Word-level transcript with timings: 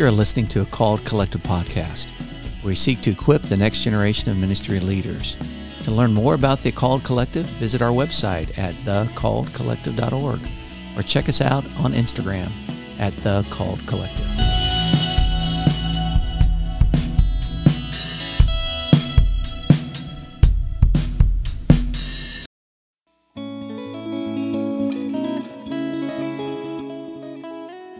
You're 0.00 0.10
listening 0.10 0.48
to 0.48 0.62
a 0.62 0.64
Called 0.64 1.04
Collective 1.04 1.42
podcast, 1.42 2.08
where 2.62 2.70
we 2.70 2.74
seek 2.74 3.02
to 3.02 3.10
equip 3.10 3.42
the 3.42 3.56
next 3.58 3.82
generation 3.82 4.30
of 4.30 4.38
ministry 4.38 4.80
leaders. 4.80 5.36
To 5.82 5.90
learn 5.90 6.14
more 6.14 6.32
about 6.32 6.60
the 6.60 6.72
Called 6.72 7.04
Collective, 7.04 7.44
visit 7.44 7.82
our 7.82 7.90
website 7.90 8.56
at 8.56 8.74
thecalledcollective.org 8.76 10.40
or 10.96 11.02
check 11.02 11.28
us 11.28 11.42
out 11.42 11.66
on 11.76 11.92
Instagram 11.92 12.50
at 12.98 13.14
The 13.18 13.46
Called 13.50 13.86
Collective. 13.86 14.49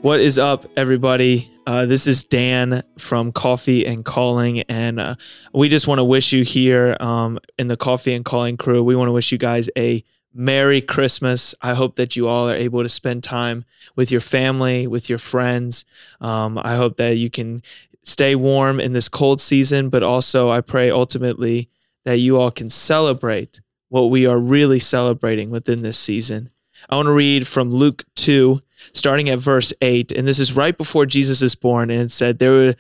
What 0.03 0.21
is 0.21 0.39
up, 0.39 0.65
everybody? 0.79 1.47
Uh, 1.67 1.85
this 1.85 2.07
is 2.07 2.25
Dan 2.25 2.83
from 2.97 3.33
Coffee 3.33 3.85
and 3.85 4.03
Calling, 4.03 4.63
and 4.63 4.99
uh, 4.99 5.17
we 5.53 5.69
just 5.69 5.87
want 5.87 5.99
to 5.99 6.05
wish 6.05 6.33
you 6.33 6.43
here 6.43 6.97
um, 7.01 7.39
in 7.59 7.69
the 7.69 7.77
Coffee 7.77 8.15
and 8.15 8.25
Calling 8.25 8.57
crew. 8.57 8.83
We 8.83 8.97
want 8.97 9.09
to 9.09 9.13
wish 9.13 9.31
you 9.31 9.37
guys 9.37 9.69
a 9.77 10.03
Merry 10.33 10.81
Christmas. 10.81 11.55
I 11.61 11.75
hope 11.75 11.97
that 11.97 12.17
you 12.17 12.29
all 12.29 12.49
are 12.49 12.55
able 12.55 12.83
to 12.83 12.89
spend 12.89 13.23
time 13.23 13.63
with 13.95 14.11
your 14.11 14.23
family, 14.23 14.87
with 14.87 15.11
your 15.11 15.19
friends. 15.19 15.85
Um, 16.23 16.57
I 16.57 16.77
hope 16.77 16.97
that 16.97 17.19
you 17.19 17.29
can 17.29 17.61
stay 18.03 18.35
warm 18.35 18.81
in 18.81 18.95
this 18.95 19.11
cold 19.11 19.39
season, 19.39 19.91
but 19.91 20.03
also 20.03 20.49
I 20.49 20.63
pray 20.63 20.91
ultimately 20.91 21.69
that 22.07 22.17
you 22.17 22.39
all 22.39 22.51
can 22.51 22.71
celebrate 22.71 23.61
what 23.91 24.05
we 24.05 24.27
are 24.27 24.39
really 24.39 24.79
celebrating 24.79 25.51
within 25.51 25.83
this 25.83 25.99
season. 25.99 26.49
I 26.89 26.97
want 26.97 27.07
to 27.07 27.13
read 27.13 27.47
from 27.47 27.71
Luke 27.71 28.05
2 28.21 28.61
starting 28.93 29.29
at 29.29 29.39
verse 29.39 29.73
8 29.83 30.13
and 30.13 30.27
this 30.27 30.39
is 30.39 30.57
right 30.57 30.77
before 30.77 31.07
jesus 31.07 31.43
is 31.43 31.55
born 31.55 31.91
and 31.91 32.03
it 32.03 32.11
said 32.11 32.39
there 32.39 32.53
were 32.53 32.75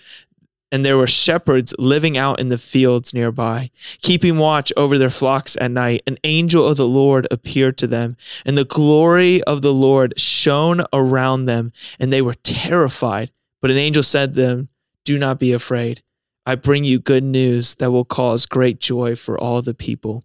and 0.72 0.84
there 0.84 0.96
were 0.96 1.06
shepherds 1.06 1.74
living 1.78 2.16
out 2.16 2.38
in 2.38 2.48
the 2.48 2.58
fields 2.58 3.12
nearby, 3.12 3.70
keeping 4.00 4.38
watch 4.38 4.72
over 4.76 4.98
their 4.98 5.10
flocks 5.10 5.56
at 5.60 5.70
night. 5.70 6.02
An 6.06 6.16
angel 6.24 6.66
of 6.66 6.76
the 6.76 6.86
Lord 6.86 7.26
appeared 7.30 7.76
to 7.78 7.86
them, 7.86 8.16
and 8.46 8.56
the 8.56 8.64
glory 8.64 9.42
of 9.44 9.62
the 9.62 9.74
Lord 9.74 10.18
shone 10.18 10.82
around 10.92 11.46
them, 11.46 11.72
and 11.98 12.12
they 12.12 12.22
were 12.22 12.34
terrified. 12.34 13.30
But 13.60 13.70
an 13.70 13.78
angel 13.78 14.02
said 14.02 14.34
to 14.34 14.40
them, 14.40 14.68
Do 15.04 15.18
not 15.18 15.38
be 15.38 15.52
afraid. 15.52 16.02
I 16.46 16.54
bring 16.54 16.84
you 16.84 16.98
good 16.98 17.24
news 17.24 17.74
that 17.76 17.90
will 17.90 18.04
cause 18.04 18.46
great 18.46 18.80
joy 18.80 19.14
for 19.14 19.38
all 19.38 19.62
the 19.62 19.74
people. 19.74 20.24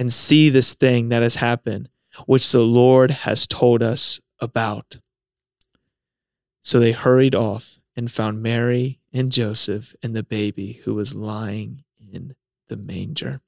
and 0.00 0.10
see 0.10 0.48
this 0.48 0.72
thing 0.72 1.10
that 1.10 1.22
has 1.22 1.36
happened, 1.36 1.90
which 2.26 2.50
the 2.50 2.62
Lord 2.62 3.10
has 3.10 3.46
told 3.46 3.82
us 3.82 4.18
about. 4.40 4.98
So 6.62 6.80
they 6.80 6.92
hurried 6.92 7.34
off 7.34 7.78
and 7.94 8.10
found 8.10 8.42
Mary 8.42 8.98
and 9.12 9.30
Joseph 9.30 9.94
and 10.02 10.16
the 10.16 10.22
baby 10.22 10.80
who 10.84 10.94
was 10.94 11.14
lying 11.14 11.84
in 12.12 12.34
the 12.68 12.78
manger. 12.78 13.42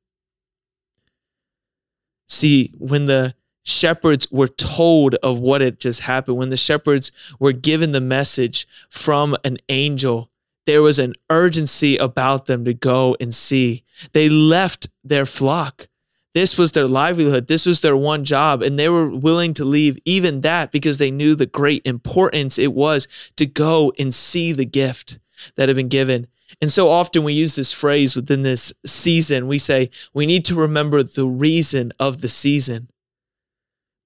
See, 2.29 2.73
when 2.77 3.07
the 3.07 3.35
shepherds 3.65 4.31
were 4.31 4.49
told 4.49 5.15
of 5.17 5.39
what 5.39 5.63
had 5.63 5.81
just 5.81 6.01
happened, 6.03 6.37
when 6.37 6.51
the 6.51 6.57
shepherds 6.57 7.13
were 7.39 7.53
given 7.53 7.93
the 7.93 8.01
message 8.01 8.67
from 8.91 9.37
an 9.45 9.57
angel, 9.71 10.31
there 10.67 10.83
was 10.83 10.99
an 10.99 11.15
urgency 11.31 11.97
about 11.97 12.45
them 12.47 12.65
to 12.67 12.75
go 12.75 13.17
and 13.21 13.35
see. 13.35 13.85
They 14.13 14.29
left 14.29 14.89
their 15.03 15.25
flock. 15.27 15.89
This 16.35 16.57
was 16.57 16.73
their 16.73 16.87
livelihood. 16.87 17.47
This 17.47 17.67
was 17.67 17.81
their 17.81 17.97
one 17.97 18.25
job. 18.25 18.63
And 18.63 18.79
they 18.79 18.89
were 18.89 19.09
willing 19.09 19.53
to 19.55 19.65
leave 19.65 19.99
even 20.05 20.41
that 20.41 20.73
because 20.73 20.99
they 20.99 21.11
knew 21.11 21.35
the 21.35 21.47
great 21.47 21.83
importance 21.87 22.59
it 22.59 22.73
was 22.73 23.07
to 23.37 23.45
go 23.45 23.93
and 23.99 24.15
see 24.15 24.53
the 24.53 24.65
gift 24.65 25.19
that 25.57 25.69
had 25.69 25.77
been 25.77 25.89
given. 25.89 26.27
And 26.61 26.71
so 26.71 26.89
often 26.89 27.25
we 27.25 27.33
use 27.33 27.57
this 27.57 27.73
phrase 27.73 28.17
within 28.17 28.43
this 28.43 28.73
season. 28.87 29.47
We 29.47 29.59
say, 29.59 29.91
we 30.15 30.27
need 30.27 30.45
to 30.47 30.55
remember 30.55 31.03
the 31.03 31.27
reason 31.27 31.93
of 31.99 32.21
the 32.21 32.29
season. 32.29 32.89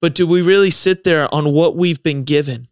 But 0.00 0.14
do 0.14 0.26
we 0.26 0.42
really 0.42 0.70
sit 0.70 1.04
there 1.04 1.32
on 1.34 1.52
what 1.52 1.76
we've 1.76 2.02
been 2.02 2.24
given? 2.24 2.68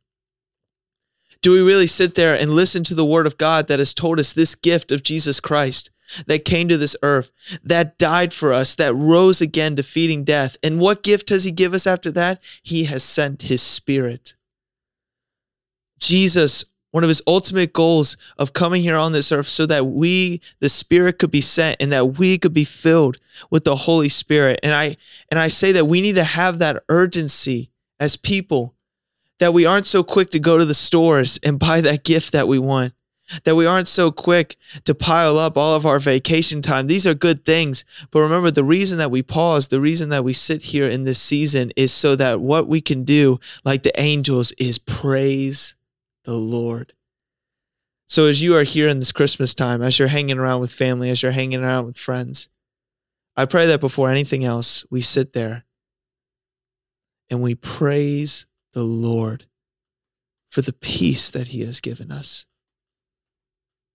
Do 1.43 1.53
we 1.53 1.61
really 1.61 1.87
sit 1.87 2.15
there 2.15 2.35
and 2.35 2.51
listen 2.53 2.85
to 2.85 2.95
the 2.95 3.05
word 3.05 3.27
of 3.27 3.37
God 3.37 3.67
that 3.69 3.79
has 3.79 3.93
told 3.93 4.19
us 4.19 4.33
this 4.33 4.55
gift 4.55 4.91
of 4.91 5.03
Jesus 5.03 5.41
Christ? 5.41 5.91
That 6.27 6.45
came 6.45 6.69
to 6.69 6.77
this 6.77 6.97
earth, 7.03 7.31
that 7.63 7.99
died 7.99 8.33
for 8.33 8.53
us, 8.53 8.75
that 8.77 8.95
rose 8.95 9.41
again, 9.41 9.75
defeating 9.75 10.25
death. 10.25 10.57
And 10.63 10.81
what 10.81 11.03
gift 11.03 11.29
does 11.29 11.45
he 11.45 11.51
give 11.51 11.75
us 11.75 11.87
after 11.87 12.11
that? 12.13 12.43
He 12.63 12.85
has 12.85 13.03
sent 13.03 13.43
his 13.43 13.63
spirit. 13.63 14.35
Jesus, 15.99 16.65
one 16.91 17.03
of 17.03 17.09
his 17.09 17.23
ultimate 17.27 17.73
goals 17.73 18.17
of 18.39 18.53
coming 18.53 18.83
here 18.83 18.97
on 18.97 19.13
this 19.13 19.33
earth, 19.33 19.47
so 19.47 19.67
that 19.67 19.87
we, 19.87 20.41
the 20.61 20.69
Spirit, 20.69 21.19
could 21.19 21.31
be 21.31 21.41
sent 21.41 21.77
and 21.81 21.93
that 21.93 22.19
we 22.19 22.39
could 22.39 22.53
be 22.53 22.65
filled 22.65 23.19
with 23.51 23.65
the 23.65 23.75
Holy 23.75 24.09
Spirit. 24.09 24.61
And 24.63 24.75
I 24.75 24.97
and 25.31 25.41
I 25.41 25.49
say 25.49 25.73
that 25.73 25.87
we 25.87 26.01
need 26.01 26.15
to 26.17 26.25
have 26.25 26.59
that 26.59 26.83
urgency 26.89 27.71
as 27.99 28.17
people, 28.17 28.75
that 29.39 29.53
we 29.53 29.67
aren't 29.67 29.87
so 29.87 30.03
quick 30.03 30.31
to 30.31 30.39
go 30.39 30.59
to 30.59 30.65
the 30.65 30.75
stores 30.75 31.41
and 31.43 31.59
buy 31.59 31.81
that 31.81 32.05
gift 32.05 32.33
that 32.33 32.49
we 32.49 32.59
want 32.59 32.93
that 33.45 33.57
we 33.57 33.67
aren't 33.67 33.89
so 33.89 34.11
quick 34.11 34.57
to 34.85 34.95
pile 34.95 35.39
up 35.39 35.57
all 35.57 35.75
of 35.75 35.87
our 35.87 35.99
vacation 35.99 36.62
time. 36.62 36.87
These 36.87 37.07
are 37.07 37.15
good 37.15 37.45
things. 37.45 37.85
But 38.11 38.21
remember, 38.21 38.51
the 38.51 38.65
reason 38.65 38.99
that 38.99 39.11
we 39.11 39.23
pause, 39.23 39.69
the 39.69 39.81
reason 39.81 40.11
that 40.11 40.25
we 40.25 40.33
sit 40.33 40.62
here 40.62 40.89
in 40.89 41.05
this 41.05 41.21
season 41.21 41.73
is 41.77 41.93
so 41.93 42.17
that 42.17 42.41
what 42.41 42.69
we 42.69 42.81
can 42.81 43.05
do, 43.05 43.39
like 43.65 43.83
the 43.83 43.99
angels, 44.01 44.53
is 44.53 44.79
praise 44.79 45.77
the 46.25 46.35
Lord. 46.35 46.93
So 48.07 48.27
as 48.27 48.43
you 48.43 48.55
are 48.57 48.65
here 48.65 48.89
in 48.89 48.99
this 48.99 49.12
Christmas 49.12 49.55
time, 49.55 49.83
as 49.83 49.99
you're 49.99 50.09
hanging 50.09 50.39
around 50.39 50.61
with 50.61 50.73
family, 50.73 51.11
as 51.11 51.23
you're 51.23 51.33
hanging 51.33 51.62
around 51.62 51.87
with 51.87 51.97
friends, 51.97 52.51
I 53.37 53.47
pray 53.47 53.67
that 53.67 53.81
before 53.81 54.11
anything 54.11 54.45
else, 54.45 54.87
we 54.91 55.01
sit 55.01 55.33
there 55.33 55.65
and 57.31 57.43
we 57.43 57.55
praise 57.55 58.47
the 58.73 58.85
Lord 58.85 59.47
for 60.51 60.61
the 60.61 60.73
peace 60.73 61.31
that 61.31 61.49
he 61.49 61.62
has 61.62 61.81
given 61.81 62.12
us 62.12 62.47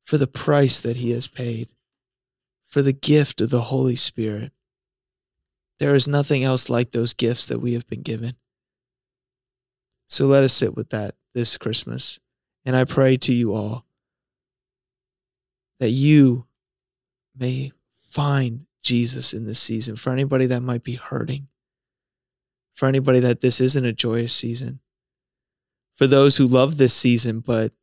for 0.10 0.18
the 0.18 0.26
price 0.26 0.82
that 0.82 0.96
he 0.96 1.12
has 1.12 1.28
paid, 1.28 1.72
for 2.66 2.82
the 2.82 2.92
gift 2.92 3.42
of 3.42 3.52
the 3.52 3.62
Holy 3.62 3.96
Spirit. 3.96 4.52
There 5.78 5.94
is 5.94 6.08
nothing 6.08 6.44
else 6.44 6.68
like 6.68 6.90
those 6.90 7.14
gifts 7.14 7.46
that 7.46 7.62
we 7.62 7.74
have 7.74 7.86
been 7.86 8.02
given. 8.02 8.34
So 10.08 10.26
let 10.26 10.44
us 10.44 10.52
sit 10.52 10.76
with 10.76 10.90
that 10.90 11.14
this 11.36 11.58
Christmas. 11.58 12.20
And 12.66 12.76
I 12.76 12.86
pray 12.86 13.18
to 13.18 13.32
you 13.32 13.54
all 13.54 13.86
that 15.80 15.92
you 15.92 16.48
may 17.38 17.72
find 17.94 18.66
Jesus 18.82 19.32
in 19.32 19.46
this 19.46 19.60
season. 19.60 19.96
For 19.96 20.12
anybody 20.12 20.48
that 20.48 20.62
might 20.62 20.84
be 20.84 20.96
hurting, 20.96 21.50
for 22.74 22.88
anybody 22.88 23.20
that 23.20 23.42
this 23.42 23.62
isn't 23.62 23.86
a 23.86 23.94
joyous 23.94 24.34
season, 24.34 24.80
for 25.94 26.08
those 26.08 26.38
who 26.38 26.48
love 26.48 26.78
this 26.78 26.96
season, 26.96 27.42
but 27.42 27.74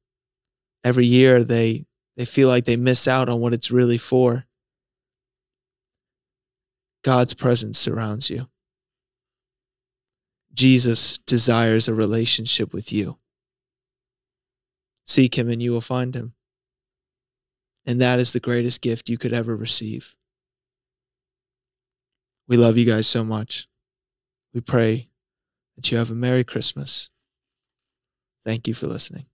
every 0.82 1.06
year 1.06 1.44
they 1.44 1.87
they 2.16 2.24
feel 2.24 2.48
like 2.48 2.64
they 2.64 2.76
miss 2.76 3.06
out 3.06 3.28
on 3.28 3.40
what 3.40 3.52
it's 3.52 3.70
really 3.70 3.98
for. 3.98 4.46
God's 7.04 7.34
presence 7.34 7.78
surrounds 7.78 8.30
you. 8.30 8.48
Jesus 10.52 11.18
desires 11.18 11.86
a 11.86 11.94
relationship 11.94 12.72
with 12.72 12.92
you. 12.92 13.18
Seek 15.06 15.36
him 15.36 15.50
and 15.50 15.62
you 15.62 15.70
will 15.70 15.82
find 15.82 16.14
him. 16.14 16.32
And 17.84 18.00
that 18.00 18.19
is 18.19 18.32
the 18.32 18.40
greatest 18.40 18.80
gift 18.80 19.08
you 19.08 19.19
could 19.19 19.32
ever 19.32 19.54
receive. 19.54 20.16
We 22.48 22.56
love 22.56 22.76
you 22.76 22.84
guys 22.84 23.06
so 23.06 23.22
much. 23.22 23.69
We 24.54 24.60
pray 24.60 25.10
that 25.76 25.92
you 25.92 25.98
have 25.98 26.10
a 26.10 26.14
Merry 26.14 26.42
Christmas. 26.42 27.10
Thank 28.44 28.66
you 28.66 28.74
for 28.74 28.86
listening. 28.86 29.26